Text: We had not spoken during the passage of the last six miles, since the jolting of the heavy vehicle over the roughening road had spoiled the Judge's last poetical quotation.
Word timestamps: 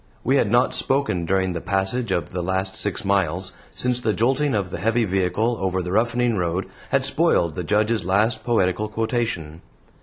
We 0.23 0.37
had 0.37 0.49
not 0.49 0.73
spoken 0.73 1.25
during 1.27 1.53
the 1.53 1.61
passage 1.61 2.11
of 2.11 2.29
the 2.29 2.41
last 2.41 2.75
six 2.75 3.05
miles, 3.05 3.53
since 3.69 3.99
the 4.01 4.13
jolting 4.13 4.55
of 4.55 4.71
the 4.71 4.79
heavy 4.79 5.05
vehicle 5.05 5.57
over 5.59 5.83
the 5.83 5.91
roughening 5.91 6.37
road 6.37 6.65
had 6.89 7.05
spoiled 7.05 7.53
the 7.53 7.63
Judge's 7.63 8.03
last 8.03 8.43
poetical 8.43 8.89
quotation. 8.89 9.61